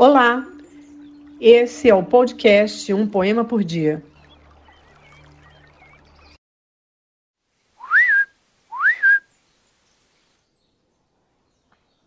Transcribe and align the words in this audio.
Olá, 0.00 0.46
esse 1.40 1.90
é 1.90 1.94
o 1.94 2.04
podcast 2.06 2.94
Um 2.94 3.04
Poema 3.04 3.44
por 3.44 3.64
Dia. 3.64 4.00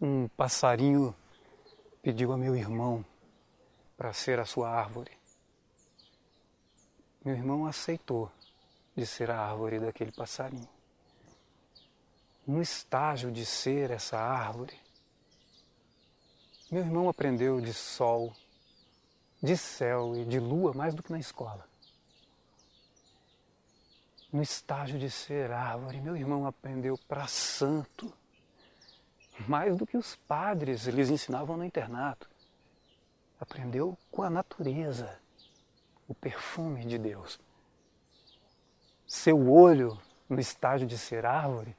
Um 0.01 0.29
passarinho 0.29 1.13
pediu 2.01 2.31
a 2.31 2.38
meu 2.38 2.55
irmão 2.55 3.04
para 3.97 4.13
ser 4.13 4.39
a 4.39 4.46
sua 4.46 4.69
árvore. 4.69 5.12
Meu 7.26 7.35
irmão 7.35 7.65
aceitou 7.65 8.31
de 8.96 9.05
ser 9.05 9.29
a 9.29 9.37
árvore 9.37 9.81
daquele 9.81 10.13
passarinho. 10.13 10.69
No 12.47 12.62
estágio 12.62 13.29
de 13.29 13.46
ser 13.46 13.92
essa 13.92 14.17
árvore, 14.17 14.79
meu 16.72 16.81
irmão 16.81 17.09
aprendeu 17.09 17.59
de 17.59 17.73
sol, 17.73 18.34
de 19.44 19.58
céu 19.58 20.16
e 20.16 20.23
de 20.23 20.40
lua 20.40 20.73
mais 20.73 20.94
do 20.94 21.04
que 21.04 21.12
na 21.12 21.20
escola. 21.20 21.68
No 24.32 24.41
estágio 24.41 24.98
de 24.98 25.12
ser 25.12 25.52
árvore, 25.52 26.00
meu 26.00 26.16
irmão 26.16 26.48
aprendeu 26.48 26.98
para 27.09 27.28
santo, 27.28 28.14
mais 29.45 29.76
do 29.76 29.86
que 29.86 29.98
os 29.98 30.16
padres 30.16 30.86
lhes 30.86 31.09
ensinavam 31.09 31.58
no 31.58 31.66
internato. 31.66 32.30
Aprendeu 33.38 33.98
com 34.09 34.23
a 34.23 34.30
natureza, 34.30 35.20
o 36.08 36.16
perfume 36.16 36.86
de 36.86 36.98
Deus. 36.98 37.38
Seu 39.06 39.52
olho, 39.52 40.02
no 40.30 40.40
estágio 40.40 40.88
de 40.88 40.98
ser 40.98 41.26
árvore, 41.26 41.76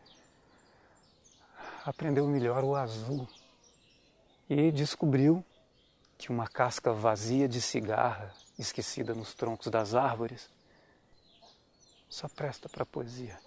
aprendeu 1.87 2.27
melhor 2.27 2.63
o 2.63 2.77
azul 2.77 3.27
e 4.53 4.71
descobriu 4.71 5.43
que 6.19 6.31
uma 6.31 6.47
casca 6.47 6.93
vazia 6.93 7.49
de 7.49 7.59
cigarra, 7.59 8.31
esquecida 8.59 9.15
nos 9.15 9.33
troncos 9.33 9.69
das 9.69 9.95
árvores, 9.95 10.51
só 12.07 12.29
presta 12.29 12.69
para 12.69 12.85
poesia. 12.85 13.39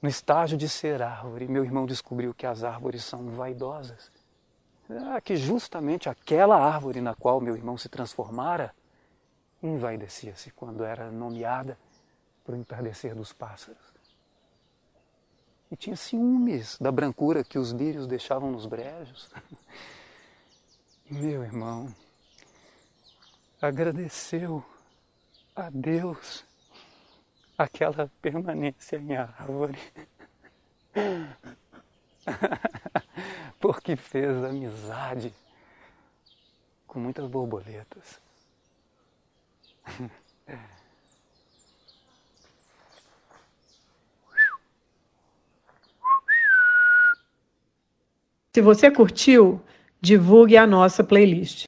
No 0.00 0.08
estágio 0.08 0.56
de 0.56 0.66
ser 0.66 1.02
árvore, 1.02 1.46
meu 1.46 1.62
irmão 1.62 1.84
descobriu 1.84 2.32
que 2.32 2.46
as 2.46 2.64
árvores 2.64 3.04
são 3.04 3.28
vaidosas. 3.28 4.10
Ah, 4.88 5.20
que 5.20 5.36
justamente 5.36 6.08
aquela 6.08 6.56
árvore 6.56 7.02
na 7.02 7.14
qual 7.14 7.38
meu 7.38 7.54
irmão 7.54 7.76
se 7.76 7.90
transformara 7.90 8.74
envaidecia-se 9.62 10.50
quando 10.52 10.84
era 10.84 11.10
nomeada 11.10 11.78
para 12.42 12.54
o 12.54 12.58
entardecer 12.58 13.14
dos 13.14 13.32
pássaros. 13.32 13.91
E 15.72 15.76
tinha 15.76 15.96
ciúmes 15.96 16.76
da 16.78 16.92
brancura 16.92 17.42
que 17.42 17.58
os 17.58 17.70
lírios 17.70 18.06
deixavam 18.06 18.52
nos 18.52 18.66
brejos. 18.66 19.30
Meu 21.10 21.42
irmão 21.42 21.94
agradeceu 23.58 24.62
a 25.56 25.70
Deus 25.70 26.44
aquela 27.56 28.12
permanência 28.20 28.98
em 28.98 29.16
árvore. 29.16 29.78
Porque 33.58 33.96
fez 33.96 34.44
amizade 34.44 35.32
com 36.86 36.98
muitas 36.98 37.26
borboletas. 37.30 38.20
Se 48.54 48.60
você 48.60 48.90
curtiu, 48.90 49.62
divulgue 49.98 50.58
a 50.58 50.66
nossa 50.66 51.02
playlist. 51.02 51.60